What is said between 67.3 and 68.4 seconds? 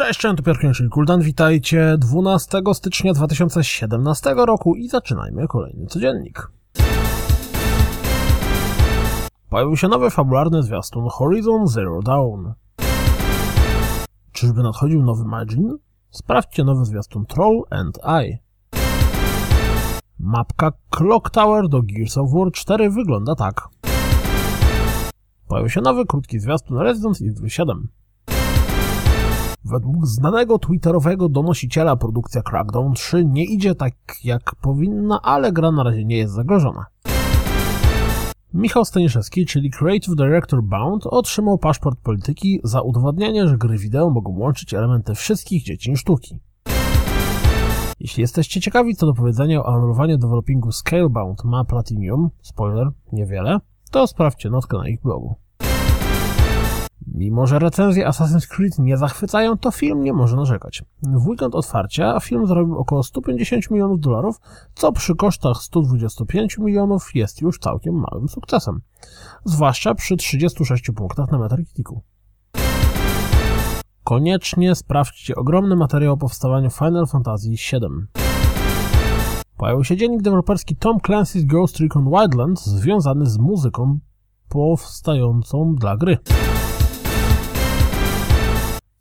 już całkiem małym